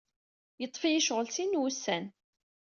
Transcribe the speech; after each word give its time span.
Yeḍḍef-iyi 0.61 1.01
ccɣel 1.03 1.27
sin 1.31 1.59
wussan. 1.59 2.05